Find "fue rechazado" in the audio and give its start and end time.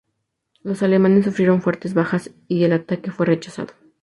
3.11-3.73